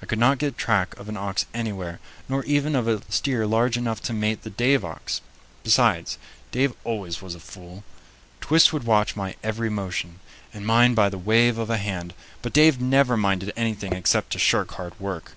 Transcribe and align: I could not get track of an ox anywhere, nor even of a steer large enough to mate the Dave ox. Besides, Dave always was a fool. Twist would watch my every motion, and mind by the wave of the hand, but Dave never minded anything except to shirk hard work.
I 0.00 0.06
could 0.06 0.20
not 0.20 0.38
get 0.38 0.56
track 0.56 0.96
of 0.96 1.08
an 1.08 1.16
ox 1.16 1.44
anywhere, 1.52 1.98
nor 2.28 2.44
even 2.44 2.76
of 2.76 2.86
a 2.86 3.02
steer 3.10 3.48
large 3.48 3.76
enough 3.76 4.00
to 4.02 4.12
mate 4.12 4.42
the 4.42 4.50
Dave 4.50 4.84
ox. 4.84 5.20
Besides, 5.64 6.18
Dave 6.52 6.72
always 6.84 7.20
was 7.20 7.34
a 7.34 7.40
fool. 7.40 7.82
Twist 8.40 8.72
would 8.72 8.84
watch 8.84 9.16
my 9.16 9.34
every 9.42 9.68
motion, 9.68 10.20
and 10.54 10.64
mind 10.64 10.94
by 10.94 11.08
the 11.08 11.18
wave 11.18 11.58
of 11.58 11.66
the 11.66 11.78
hand, 11.78 12.14
but 12.42 12.52
Dave 12.52 12.80
never 12.80 13.16
minded 13.16 13.52
anything 13.56 13.92
except 13.92 14.30
to 14.34 14.38
shirk 14.38 14.70
hard 14.74 15.00
work. 15.00 15.32